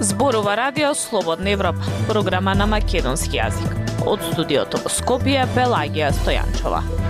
[0.00, 1.78] Зборува радио Слободна Европа,
[2.08, 3.74] програма на македонски јазик.
[4.06, 7.01] Од студиото во Скопје, Пелагија Стојанчова.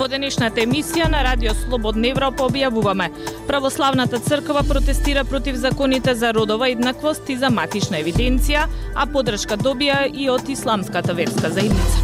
[0.00, 3.10] Во денешната емисија на Радио Слободна Европа објавуваме
[3.44, 8.62] Православната црква протестира против законите за родова еднаквост и за матична евиденција,
[8.96, 12.00] а подршка добија и од Исламската верска заедница.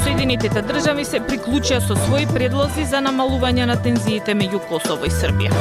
[0.00, 5.52] Соединетите држави се приклучија со своји предлози за намалување на тензиите меѓу Косово и Србија.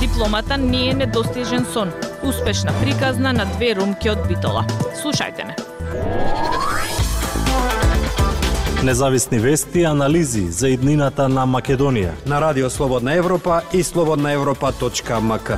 [0.00, 1.94] Дипломата не е недостижен сон.
[2.26, 4.66] Успешна приказна на две румки од Битола.
[4.98, 6.67] Слушајте не.
[8.84, 12.12] Независни вести и анализи за иднината на Македонија.
[12.26, 15.50] На Радио Слободна Европа и слободнаевропа.мк.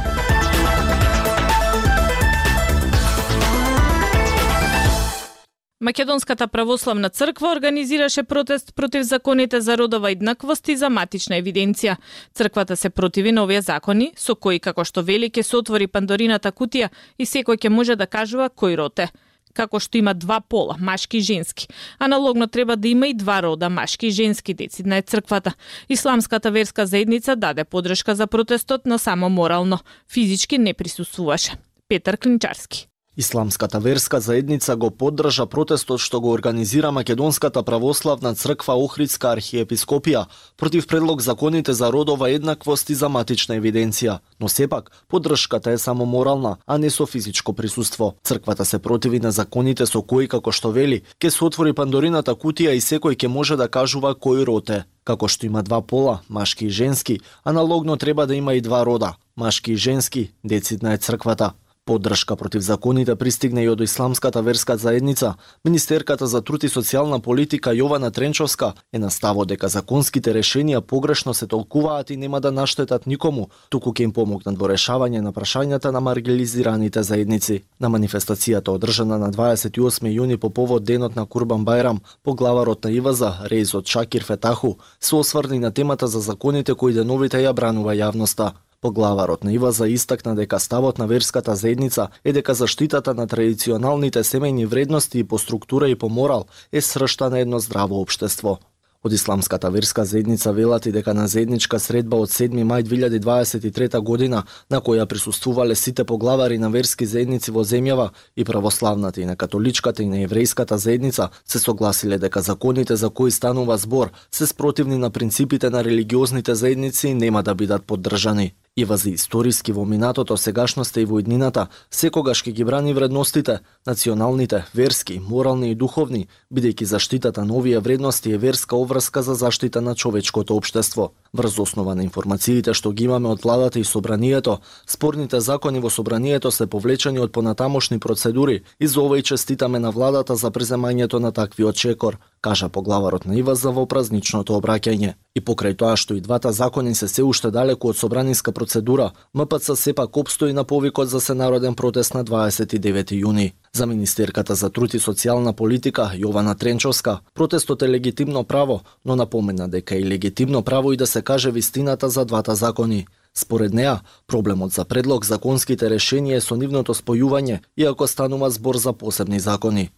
[5.80, 11.96] Македонската православна црква организираше протест против законите за родова еднаквост и за матична евиденција.
[12.34, 16.52] Црквата се противи на овие закони, со кои, како што вели, ке се отвори Пандорината
[16.52, 19.12] кутија и секој ќе може да кажува кој роте
[19.54, 21.68] како што има два пола, машки и женски.
[21.98, 25.54] Аналогно треба да има и два рода, машки и женски, децидна е црквата.
[25.88, 29.78] Исламската верска заедница даде подршка за протестот, но само морално.
[30.12, 31.52] Физички не присуствуваше.
[31.88, 32.89] Петар Клинчарски.
[33.16, 40.86] Исламската верска заедница го поддржа протестот што го организира Македонската православна црква Охридска архиепископија против
[40.86, 46.56] предлог законите за родова еднаквост и за матична евиденција, но сепак поддршката е само морална,
[46.66, 48.14] а не со физичко присуство.
[48.24, 52.78] Црквата се противи на законите со кои како што вели, ќе се отвори Пандорината кутија
[52.78, 54.84] и секој ќе може да кажува кој роте.
[55.04, 59.16] Како што има два пола, машки и женски, аналогно треба да има и два рода,
[59.36, 61.52] машки и женски, децидна е црквата.
[61.84, 65.34] Поддршка против законите пристигна и од Исламската верска заедница.
[65.64, 71.46] Министерката за труд и социјална политика Јована Тренчовска е наставо дека законските решенија погрешно се
[71.46, 76.00] толкуваат и нема да наштетат никому, туку ќе им помогнат во решавање на прашањата на
[76.00, 77.62] маргилизираните заедници.
[77.80, 83.34] На манифестацијата одржана на 28 јуни по повод денот на Курбан Бајрам, поглаварот на Иваза,
[83.50, 88.52] Рейзот Шакир Фетаху, се осврни на темата за законите кои деновите ја бранува јавноста.
[88.80, 94.66] Поглаварот на Иваза истакна дека ставот на верската заедница е дека заштитата на традиционалните семејни
[94.66, 98.58] вредности и по структура и по морал е сршта на едно здраво општество.
[99.04, 104.44] Од Исламската верска заедница велат и дека на заедничка средба од 7 мај 2023 година,
[104.70, 110.02] на која присуствувале сите поглавари на верски заедници во земјава, и православната и на католичката
[110.02, 115.10] и на еврејската заедница, се согласиле дека законите за кои станува збор се спротивни на
[115.10, 118.54] принципите на религиозните заедници и нема да бидат поддржани.
[118.76, 124.64] И за историски во минатото, сегашноста и во иднината, секогаш ќе ги брани вредностите, националните,
[124.74, 129.94] верски, морални и духовни, бидејќи заштитата на овие вредности е верска обврска за заштита на
[129.94, 131.12] човечкото општество.
[131.32, 136.50] Врз основа на информациите што ги имаме од владата и собранието, спорните закони во собранието
[136.50, 141.32] се повлечени од понатамошни процедури и за ова и честитаме на владата за преземањето на
[141.32, 145.14] таквиот чекор, кажа поглаварот на ИВАЗа во празничното обраќање.
[145.34, 149.76] И покрај тоа што и двата закони се се уште далеку од собраниска процедура, МПЦ
[149.76, 153.52] сепак обстои на повикот за сенароден протест на 29 јуни.
[153.76, 159.68] За Министерката за труд и социјална политика Јована Тренчовска, протестот е легитимно право, но напомена
[159.68, 163.06] дека е легитимно право и да се каже вистината за двата закони.
[163.34, 168.92] Според неа, проблемот за предлог законските решенија е со нивното спојување, иако станува збор за
[168.92, 169.90] посебни закони.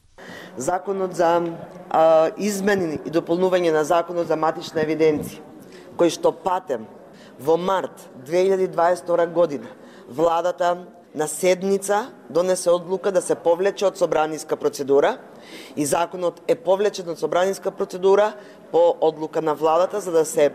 [0.56, 1.41] Законот за
[1.91, 5.41] а, измени и дополнување на законот за матична евиденција,
[5.97, 6.84] кој што патем
[7.41, 9.72] во март 2022 година
[10.09, 10.77] владата
[11.15, 15.19] на седница донесе одлука да се повлече од собраниска процедура
[15.77, 18.33] и законот е повлечен од собраниска процедура
[18.73, 20.51] по одлука на владата за да се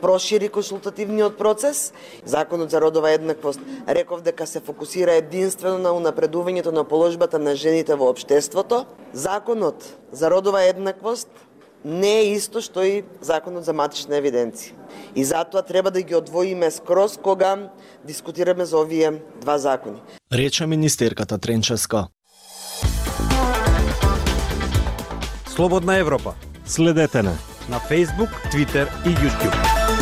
[0.00, 1.92] прошири консултативниот процес.
[2.24, 7.94] Законот за родова еднаквост реков дека се фокусира единствено на унапредувањето на положбата на жените
[7.94, 8.86] во општеството.
[9.12, 11.28] Законот за родова еднаквост
[11.84, 14.74] не е исто што и законот за матична евиденција.
[15.14, 17.70] И затоа треба да ги одвоиме скроз кога
[18.04, 20.00] дискутираме за овие два закони.
[20.32, 22.08] Рече министерката Тренческа.
[25.46, 26.34] Слободна Европа
[26.66, 27.36] Следете на
[27.70, 29.99] на Facebook, Twitter и YouTube.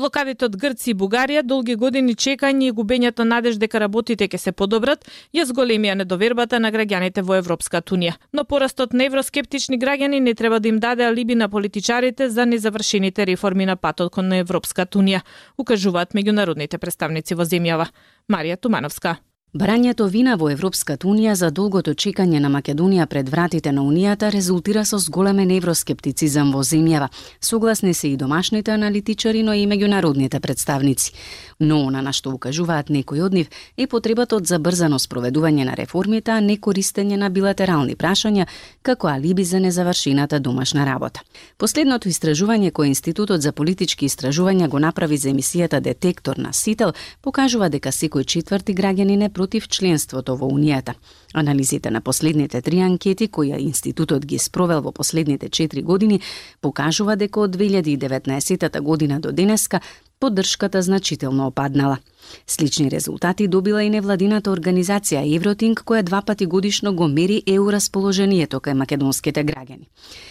[0.00, 4.52] Блокадите од Грци и Бугарија, долги години чекање и губењето надеж дека работите ќе се
[4.56, 5.04] подобрат,
[5.36, 8.16] ја зголемија недовербата на граѓаните во Европската унија.
[8.32, 13.26] Но порастот на евроскептични граѓани не треба да им даде алиби на политичарите за незавршените
[13.28, 15.20] реформи на патот кон Европската унија,
[15.58, 17.92] укажуваат меѓународните представници во земјава.
[18.32, 19.18] Марија Тумановска.
[19.50, 24.84] Барањето вина во Европската Унија за долгото чекање на Македонија пред вратите на Унијата резултира
[24.84, 27.08] со зголемен евроскептицизам во земјава.
[27.40, 31.12] Согласни се и домашните аналитичари, но и меѓународните представници.
[31.58, 36.30] Но она на што укажуваат некои од нив е потребата од забрзано спроведување на реформите,
[36.30, 38.46] а не користење на билатерални прашања
[38.82, 41.26] како алиби за незавршената домашна работа.
[41.58, 47.68] Последното истражување кое Институтот за политички истражувања го направи за емисијата Детектор на Сител покажува
[47.68, 50.92] дека секој четврти граѓанин не против членството во Унијата.
[51.32, 56.20] Анализите на последните три анкети кои институтот ги спровел во последните 4 години
[56.60, 59.80] покажува дека од 2019 година до денеска
[60.20, 61.98] поддршката значително опаднала.
[62.46, 68.60] Слични резултати добила и невладината организација Евротинг, која два пати годишно го мери еу расположението
[68.60, 69.88] кај македонските граѓани.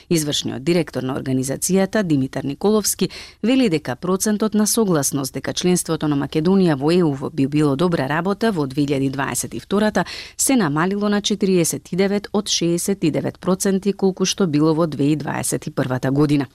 [0.10, 3.10] Извршниот директор на организацијата Димитар Николовски
[3.44, 8.52] вели дека процентот на согласност дека членството на Македонија во ЕУ би било добра работа
[8.52, 10.06] во 2022
[10.38, 16.48] се намалило на 49 од 69 проценти колку што било во 2021 година.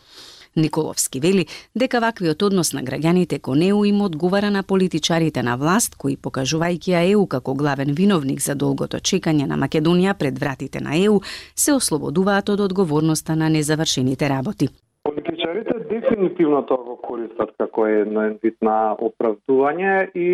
[0.56, 5.94] Николовски вели дека ваквиот однос на граѓаните кон ЕУ им одговара на политичарите на власт
[5.94, 10.96] кои покажувајќи ја ЕУ како главен виновник за долгото чекање на Македонија пред вратите на
[10.96, 11.20] ЕУ,
[11.56, 14.68] се ослободуваат од одговорноста на незавршените работи.
[15.04, 20.28] Политичарите дефинитивно тоа го користат како едно вид на оправдување и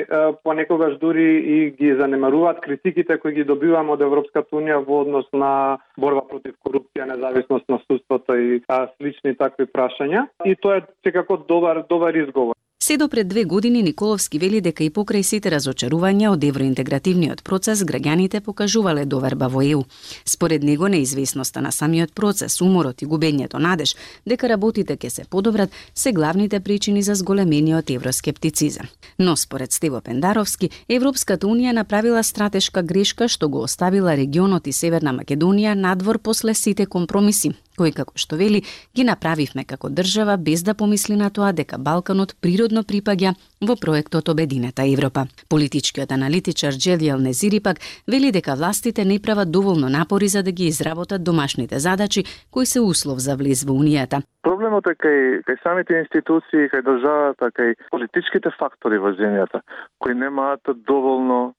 [0.00, 1.26] е, понекогаш дури
[1.56, 5.52] и ги занемаруваат критиките кои ги добиваме од Европската унија во однос на
[6.00, 10.26] борба против корупција, независност на судството и а, слични такви прашања.
[10.48, 12.56] И тоа е секако добар добар изговор.
[12.86, 17.80] Се до пред две години Николовски вели дека и покрај сите разочарувања од евроинтегративниот процес
[17.82, 19.80] граѓаните покажувале доверба во ЕУ.
[20.24, 23.96] Според него неизвестноста на самиот процес, уморот и губењето надеж
[24.26, 28.86] дека работите ќе се подобрат се главните причини за зголемениот евроскептицизам.
[29.18, 35.10] Но според Стево Пендаровски, Европската унија направила стратешка грешка што го оставила регионот и Северна
[35.10, 38.62] Македонија надвор после сите компромиси, кои како што вели
[38.96, 44.28] ги направивме како држава без да помисли на тоа дека Балканот природно припаѓа во проектот
[44.28, 45.26] Обединета Европа.
[45.48, 50.66] Политичкиот аналитичар Джелијал Незири пак вели дека властите не прават доволно напори за да ги
[50.66, 54.22] изработат домашните задачи кои се услов за влез во Унијата.
[54.42, 59.60] Проблемот е кај, кај самите институции, кај државата, кај политичките фактори во земјата,
[59.98, 61.54] кои немаат доволно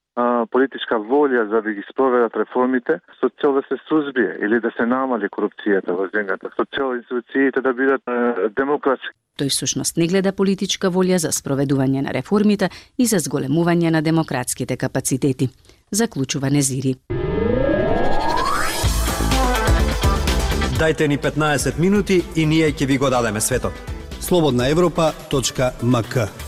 [0.52, 4.86] политичка волја за да ги спроведат реформите со цел да се сузбие или да се
[4.86, 8.02] намали корупцијата во земјата, со цел институциите да бидат
[8.56, 9.14] демократски.
[9.38, 14.78] Тој сушност не гледа политичка волја за спроведување на реформите и за зголемување на демократските
[14.78, 15.50] капацитети.
[15.92, 16.96] Заклучува Незири.
[20.80, 23.74] Дайте ни 15 минути и ние ќе ви го дадеме светот.
[24.20, 26.47] Слободна Европа.мк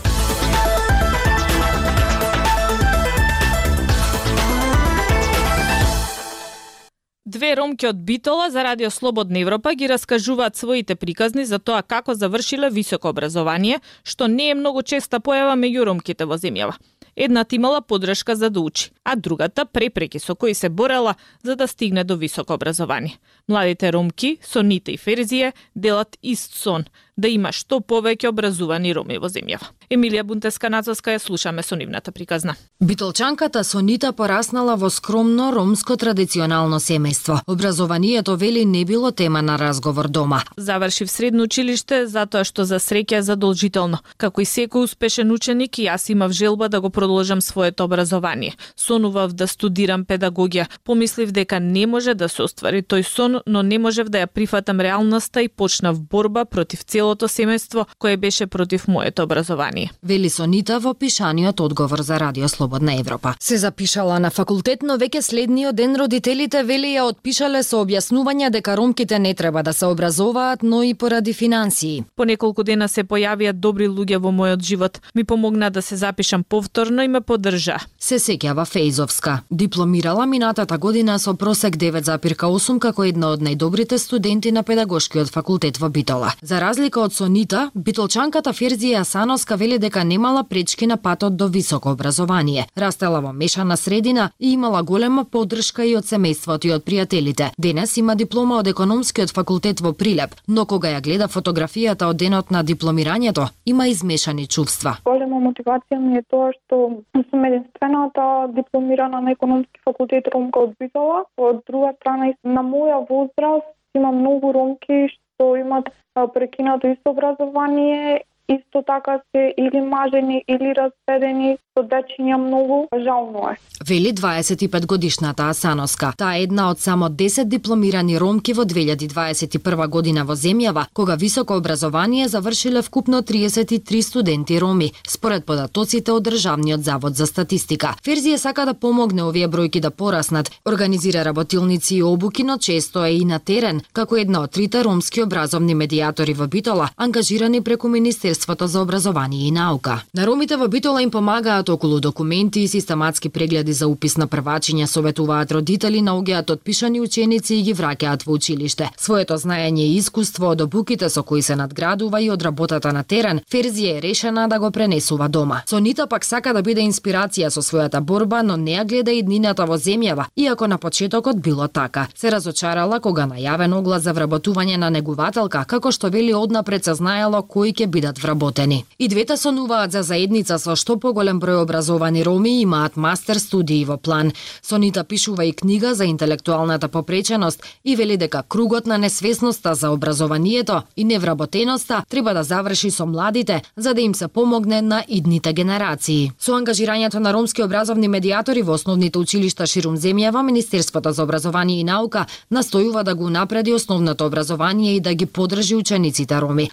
[7.40, 12.12] Две ромки од Битола за Радио Слободна Европа ги раскажуваат своите приказни за тоа како
[12.14, 16.76] завршиле високо образование, што не е многу честа појава меѓу ромките во земјава.
[17.16, 21.68] Едната имала подршка за да учи, а другата препреки со кои се борела за да
[21.68, 23.16] стигне до високо образование.
[23.48, 26.84] Младите ромки, Соните и Ферзие, делат ист сон–
[27.20, 29.68] да има што повеќе образувани роми во земјава.
[29.90, 32.54] Емилија Бунтеска Нацовска ја слушаме со нивната приказна.
[32.80, 37.40] Битолчанката Сонита пораснала во скромно ромско традиционално семејство.
[37.46, 40.42] Образованието вели не било тема на разговор дома.
[40.56, 43.98] Завршив средно училиште затоа што за среќа е задолжително.
[44.16, 48.54] Како и секој успешен ученик, јас имав желба да го продолжам своето образование.
[48.76, 50.66] Сонував да студирам педагогија.
[50.84, 54.80] Помислив дека не може да се оствари тој сон, но не можев да ја прифатам
[54.80, 59.90] реалноста и почнав борба против цело целото семејство кое беше против моето образование.
[60.02, 63.34] Вели Сонита во пишаниот одговор за Радио Слободна Европа.
[63.40, 68.76] Се запишала на факултет, но веќе следниот ден родителите вели ја отпишале со објаснување дека
[68.76, 72.04] ромките не треба да се образоваат, но и поради финансии.
[72.16, 75.00] По неколку дена се појавија добри луѓе во мојот живот.
[75.14, 77.78] Ми помогна да се запишам повторно и ме поддржа.
[77.98, 79.38] Се сеќава Фејзовска.
[79.50, 85.88] Дипломирала минатата година со просек 9,8 како една од најдобрите студенти на педагошкиот факултет во
[85.88, 86.32] Битола.
[86.42, 91.46] За разлика разлика од Сонита, битолчанката Ферзија Асановска вели дека немала пречки на патот до
[91.48, 92.66] високо образование.
[92.76, 97.50] Растела во мешана средина и имала голема поддршка и од семејството и од пријателите.
[97.58, 102.50] Денес има диплома од економскиот факултет во Прилеп, но кога ја гледа фотографијата од денот
[102.50, 104.96] на дипломирањето, има измешани чувства.
[105.04, 111.24] Голема мотивација ми е тоа што сум единствената дипломирана на економски факултет Ромка од Битола.
[111.36, 115.08] Од друга страна, на моја возраст има многу ромки
[115.40, 115.88] што имат
[116.34, 123.56] прекинато исто образование исто така се или мажени или разведени што дечиња многу жално е.
[123.86, 126.12] Вели 25 годишната Асаноска.
[126.16, 131.56] Таа е една од само 10 дипломирани ромки во 2021 година во земјава, кога високо
[131.56, 137.94] образование завршиле вкупно 33 студенти роми, според податоците од Државниот завод за статистика.
[138.04, 143.12] Ферзија сака да помогне овие бројки да пораснат, организира работилници и обуки, но често е
[143.12, 148.66] и на терен, како една од трите ромски образовни медиатори во Битола, ангажирани преку Министерството
[148.66, 150.02] за образование и наука.
[150.14, 154.86] На ромите во Битола им помагаат околу документи и систематски прегледи за упис на првачиња,
[154.86, 158.90] советуваат родители, наоѓаат отпишани ученици и ги враќаат во училиште.
[158.96, 163.40] Своето знаење и искуство од обуките со кои се надградува и од работата на терен,
[163.52, 165.62] Ферзија е решена да го пренесува дома.
[165.66, 169.66] Сонита пак сака да биде инспирација со својата борба, но не ја гледа и днината
[169.66, 172.06] во земјава, иако на почетокот било така.
[172.16, 177.42] Се разочарала кога најавен оглас за вработување на негувателка, како што вели однапред се знаело
[177.42, 178.84] кои ќе бидат вработени.
[178.98, 183.96] И двете сонуваат за заедница со што поголем број образовани роми имаат мастер студии во
[183.96, 184.32] план.
[184.62, 190.82] Сонита пишува и книга за интелектуалната попреченост и вели дека кругот на несвесноста за образованието
[190.96, 196.32] и невработеноста треба да заврши со младите за да им се помогне на идните генерации.
[196.38, 201.84] Со ангажирањето на ромски образовни медиатори во основните училишта ширум земјава, Министерството за образование и
[201.84, 206.70] наука настојува да го напреди основното образование и да ги подржи учениците роми.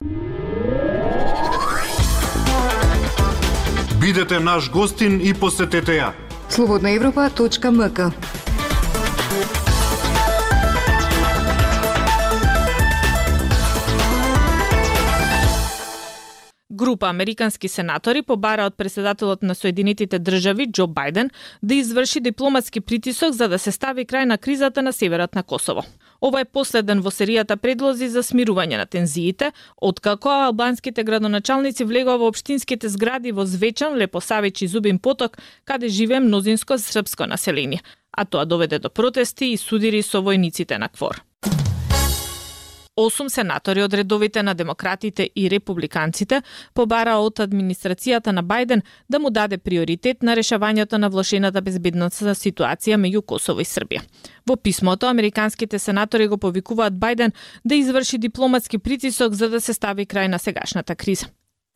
[4.07, 6.13] Бидете наш гостин и посетете ја.
[6.49, 7.99] Слободнаевропа.мк
[16.87, 21.29] Група американски сенатори побара од председателот на Соединетите држави Џо Бајден
[21.61, 25.83] да изврши дипломатски притисок за да се стави крај на кризата на северот на Косово.
[26.21, 29.51] Ова е последен во серијата предлози за смирување на тензиите,
[29.81, 36.23] откако албанските градоначалници влегоа во општинските згради во Звечан, Лепосавич и Зубин Поток, каде живее
[36.23, 41.19] мнозинско српско население, а тоа доведе до протести и судири со војниците на квор.
[42.97, 46.41] Осум сенатори од редовите на демократите и републиканците
[46.73, 52.97] побараа од администрацијата на Бајден да му даде приоритет на решавањето на влошената безбедносна ситуација
[52.97, 54.01] меѓу Косово и Србија.
[54.49, 60.05] Во писмото, американските сенатори го повикуваат Бајден да изврши дипломатски притисок за да се стави
[60.05, 61.27] крај на сегашната криза.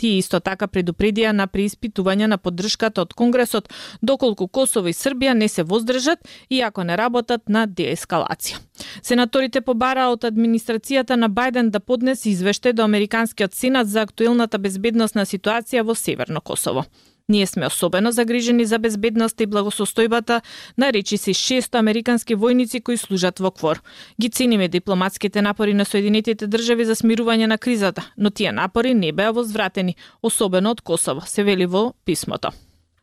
[0.01, 3.67] Тие исто така предупредија на преиспитување на поддршката од Конгресот
[4.01, 8.57] доколку Косово и Србија не се воздржат и ако не работат на деескалација.
[9.05, 15.25] Сенаторите побараа од администрацијата на Бајден да поднесе извештај до Американскиот Сенат за актуелната безбедносна
[15.25, 16.85] ситуација во Северно Косово.
[17.31, 20.41] Ние сме особено загрижени за безбедноста и благосостојбата
[20.77, 23.79] на речиси 600 американски војници кои служат во КВОР.
[24.21, 29.13] Ги цениме дипломатските напори на Соединетите држави за смирување на кризата, но тие напори не
[29.15, 32.51] беа возвратени, особено од Косово, се вели во писмото.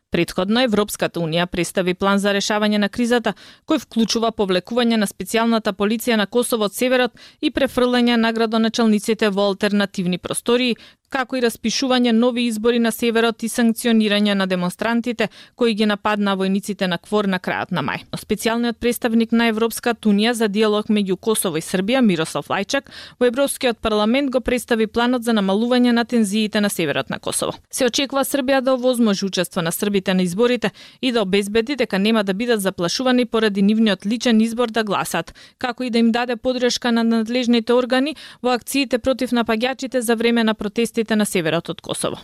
[0.09, 3.35] Предходно Европската унија представи план за решавање на кризата,
[3.69, 9.45] кој вклучува повлекување на специјалната полиција на Косово од северот и префрлање на градоначалниците во
[9.51, 10.77] алтернативни простории,
[11.09, 16.87] како и распишување нови избори на северот и санкционирање на демонстрантите кои ги нападна војниците
[16.87, 18.05] на КВОР на крајот на мај.
[18.13, 23.79] Специјалниот представник на Европската унија за диалог меѓу Косово и Србија Мирослав Лајчак во Европскиот
[23.81, 27.57] парламент го представи планот за намалување на тензиите на северот на Косово.
[27.71, 32.23] Се очекува Србија да овозможи учество на србите на изборите и да обезбеди дека нема
[32.23, 36.91] да бидат заплашувани поради нивниот личен избор да гласат, како и да им даде подршка
[36.91, 41.81] на надлежните органи во акциите против напаѓачите за време на протести протестите на северот од
[41.81, 42.19] Косово.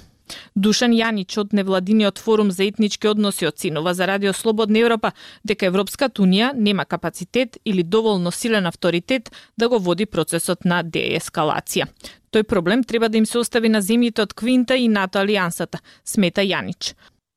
[0.55, 5.11] Душан Јанич од невладиниот форум за етнички односи оценува за Радио Слободна Европа
[5.43, 11.85] дека Европската унија нема капацитет или доволно силен авторитет да го води процесот на деескалација.
[12.33, 16.41] Тој проблем треба да им се остави на земјите од Квинта и НАТО алијансата, смета
[16.41, 16.95] Јанич.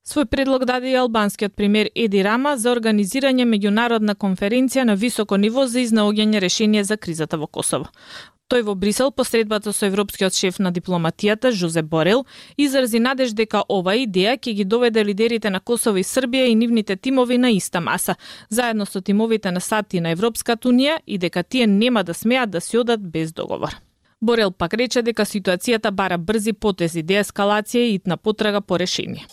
[0.09, 5.67] Свој предлог даде и албанскиот премиер Еди Рама за организирање меѓународна конференција на високо ниво
[5.67, 7.93] за изнаоѓање решение за кризата во Косово.
[8.49, 12.25] Тој во Брисел посредбата со европскиот шеф на дипломатијата Жозе Борел
[12.57, 16.97] изрази надеж дека ова идеја ќе ги доведе лидерите на Косово и Србија и нивните
[16.97, 18.17] тимови на иста маса,
[18.49, 22.51] заедно со тимовите на САД и на Европската унија и дека тие нема да смеат
[22.51, 23.77] да си одат без договор.
[24.23, 29.27] Борел пак рече дека ситуацијата бара брзи потези, деескалација и итна потрага по решение.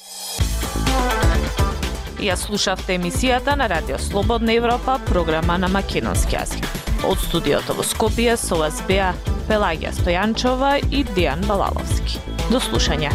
[2.19, 6.94] Ја слушавте емисијата на Радио Слободна Европа, програма на македонски јазик.
[7.05, 9.11] Од студиото во Скопје со вас беа
[9.45, 12.17] Пелагија Стојанчова и Дијан Балаловски.
[12.49, 13.11] До слушање.